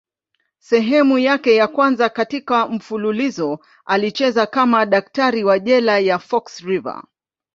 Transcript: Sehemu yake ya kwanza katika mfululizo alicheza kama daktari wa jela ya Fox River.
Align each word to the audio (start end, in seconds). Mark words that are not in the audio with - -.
Sehemu 0.59 1.17
yake 1.19 1.55
ya 1.55 1.67
kwanza 1.67 2.09
katika 2.09 2.67
mfululizo 2.67 3.59
alicheza 3.85 4.45
kama 4.47 4.85
daktari 4.85 5.43
wa 5.43 5.59
jela 5.59 5.99
ya 5.99 6.19
Fox 6.19 6.59
River. 6.61 7.03